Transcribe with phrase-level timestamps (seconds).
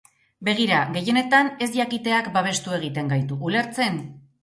[0.47, 4.07] Begira, gehienetan, ez jakiteak babestu egiten gaitu, ulertzen?